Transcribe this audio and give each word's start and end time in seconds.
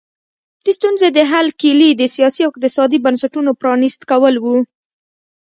د 0.65 0.67
ستونزې 0.77 1.07
د 1.11 1.19
حل 1.31 1.47
کیلي 1.61 1.89
د 1.95 2.03
سیاسي 2.15 2.41
او 2.43 2.51
اقتصادي 2.51 2.97
بنسټونو 3.05 3.51
پرانیست 3.61 4.01
کول 4.11 4.35
وو. 4.43 4.57